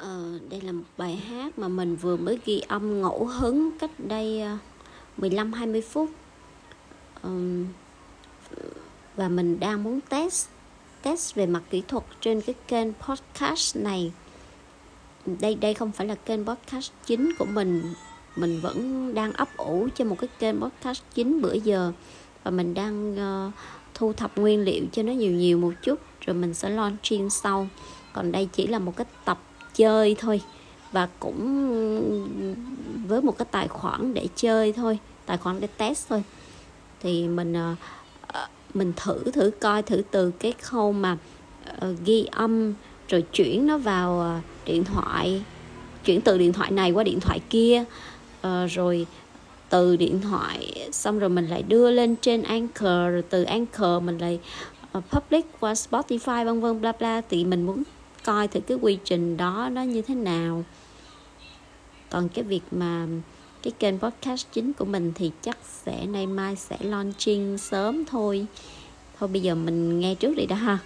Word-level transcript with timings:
Ờ, 0.00 0.38
đây 0.50 0.60
là 0.60 0.72
một 0.72 0.84
bài 0.98 1.16
hát 1.16 1.58
mà 1.58 1.68
mình 1.68 1.96
vừa 1.96 2.16
mới 2.16 2.38
ghi 2.44 2.60
âm 2.68 3.00
ngẫu 3.00 3.24
hứng 3.24 3.70
cách 3.78 3.90
đây 3.98 4.40
ờ, 4.40 4.56
15-20 5.18 5.82
phút. 5.82 6.10
Ừm, 7.22 7.66
và 9.16 9.28
mình 9.28 9.60
đang 9.60 9.82
muốn 9.82 10.00
test 10.08 10.48
test 11.02 11.34
về 11.34 11.46
mặt 11.46 11.62
kỹ 11.70 11.82
thuật 11.88 12.04
trên 12.20 12.40
cái 12.40 12.54
kênh 12.68 12.92
podcast 12.92 13.76
này. 13.76 14.12
Đây 15.26 15.54
đây 15.54 15.74
không 15.74 15.92
phải 15.92 16.06
là 16.06 16.14
kênh 16.14 16.46
podcast 16.46 16.92
chính 17.06 17.32
của 17.38 17.44
mình. 17.44 17.94
Mình 18.36 18.60
vẫn 18.60 19.10
đang 19.14 19.32
ấp 19.32 19.56
ủ 19.56 19.88
cho 19.94 20.04
một 20.04 20.16
cái 20.20 20.28
kênh 20.38 20.60
podcast 20.60 21.02
chính 21.14 21.42
bữa 21.42 21.54
giờ. 21.54 21.92
Và 22.44 22.50
mình 22.50 22.74
đang 22.74 23.12
uh, 23.48 23.52
thu 23.94 24.12
thập 24.12 24.38
nguyên 24.38 24.60
liệu 24.60 24.84
cho 24.92 25.02
nó 25.02 25.12
nhiều 25.12 25.32
nhiều 25.32 25.58
một 25.58 25.72
chút 25.82 26.00
rồi 26.20 26.34
mình 26.34 26.54
sẽ 26.54 26.68
launching 26.70 27.30
sau. 27.30 27.68
Còn 28.12 28.32
đây 28.32 28.48
chỉ 28.52 28.66
là 28.66 28.78
một 28.78 28.96
cái 28.96 29.06
tập 29.24 29.38
chơi 29.74 30.16
thôi. 30.18 30.40
Và 30.92 31.08
cũng 31.20 31.40
với 33.08 33.22
một 33.22 33.38
cái 33.38 33.46
tài 33.50 33.68
khoản 33.68 34.14
để 34.14 34.26
chơi 34.36 34.72
thôi, 34.72 34.98
tài 35.26 35.36
khoản 35.36 35.60
để 35.60 35.68
test 35.76 36.08
thôi. 36.08 36.22
Thì 37.00 37.28
mình 37.28 37.52
ờ, 37.52 37.74
ờ, 38.26 38.46
mình 38.74 38.92
thử 38.96 39.30
thử 39.30 39.50
coi 39.60 39.82
thử 39.82 40.02
từ 40.10 40.30
cái 40.30 40.52
khâu 40.52 40.92
mà 40.92 41.16
ờ, 41.80 41.94
ghi 42.04 42.26
âm 42.30 42.74
rồi 43.08 43.22
chuyển 43.32 43.66
nó 43.66 43.78
vào 43.78 44.40
điện 44.64 44.84
thoại, 44.84 45.42
chuyển 46.04 46.20
từ 46.20 46.38
điện 46.38 46.52
thoại 46.52 46.70
này 46.70 46.90
qua 46.92 47.04
điện 47.04 47.20
thoại 47.20 47.40
kia. 47.50 47.84
Rồi 48.68 49.06
từ 49.68 49.96
điện 49.96 50.20
thoại 50.20 50.88
xong 50.92 51.18
rồi 51.18 51.30
mình 51.30 51.46
lại 51.46 51.62
đưa 51.62 51.90
lên 51.90 52.16
trên 52.16 52.42
Anchor, 52.42 52.82
rồi 52.82 53.22
từ 53.30 53.42
Anchor 53.42 54.02
mình 54.02 54.18
lại 54.18 54.40
public 55.10 55.46
qua 55.60 55.72
Spotify, 55.72 56.44
vân 56.44 56.60
vân, 56.60 56.80
bla 56.80 56.92
bla. 56.92 57.20
Thì 57.30 57.44
mình 57.44 57.66
muốn 57.66 57.82
coi 58.24 58.48
thử 58.48 58.60
cái 58.60 58.76
quy 58.80 58.98
trình 59.04 59.36
đó 59.36 59.68
nó 59.72 59.82
như 59.82 60.02
thế 60.02 60.14
nào. 60.14 60.64
Còn 62.10 62.28
cái 62.28 62.44
việc 62.44 62.62
mà 62.70 63.06
cái 63.62 63.72
kênh 63.78 63.98
podcast 63.98 64.46
chính 64.52 64.72
của 64.72 64.84
mình 64.84 65.12
thì 65.14 65.30
chắc 65.42 65.58
sẽ, 65.84 66.06
nay 66.06 66.26
mai 66.26 66.56
sẽ 66.56 66.76
launching 66.80 67.58
sớm 67.58 68.04
thôi. 68.04 68.46
Thôi 69.18 69.28
bây 69.28 69.42
giờ 69.42 69.54
mình 69.54 70.00
nghe 70.00 70.14
trước 70.14 70.36
đi 70.36 70.46
đã 70.46 70.56
ha. 70.56 70.78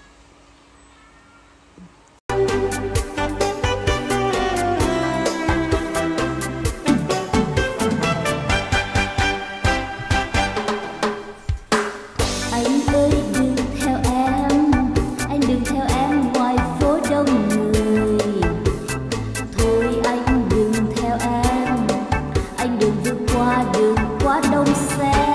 céu. 24.72 25.33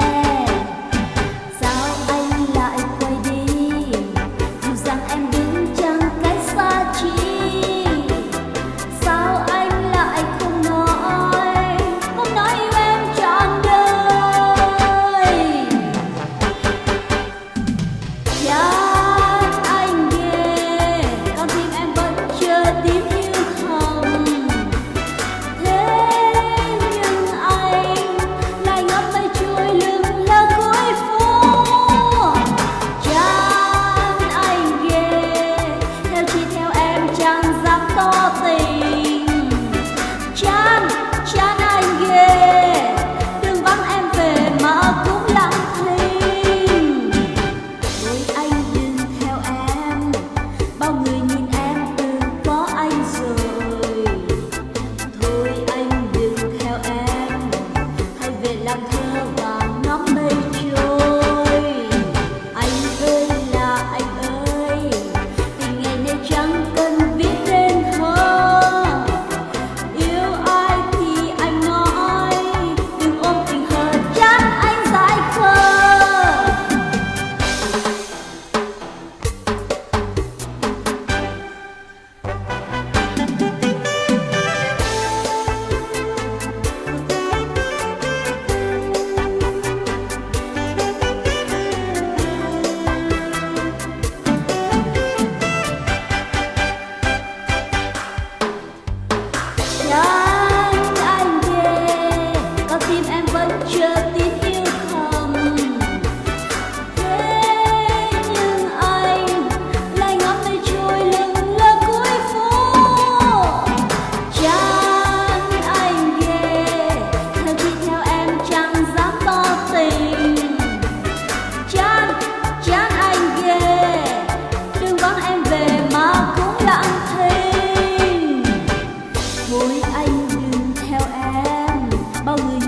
balığı 132.30 132.59